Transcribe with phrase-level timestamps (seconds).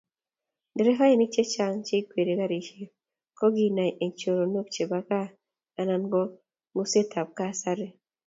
[0.73, 2.91] nderefainik chechang cheikwerie karishek
[3.39, 5.33] koginai eng choronok chebo gaa
[5.79, 6.21] anan ko
[6.73, 7.87] ngusetab kasari